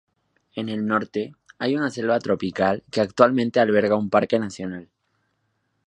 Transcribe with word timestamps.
En 0.55 0.67
el 0.69 0.87
norte, 0.87 1.35
hay 1.59 1.75
una 1.75 1.91
selva 1.91 2.17
tropical, 2.17 2.83
que 2.89 3.01
actualmente 3.01 3.59
alberga 3.59 3.95
un 3.95 4.09
parque 4.09 4.39
nacional. 4.39 4.89